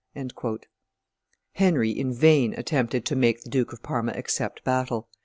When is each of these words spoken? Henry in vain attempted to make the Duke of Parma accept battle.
Henry 1.53 1.91
in 1.91 2.11
vain 2.11 2.55
attempted 2.57 3.05
to 3.05 3.15
make 3.15 3.43
the 3.43 3.51
Duke 3.51 3.71
of 3.71 3.83
Parma 3.83 4.13
accept 4.13 4.63
battle. 4.63 5.07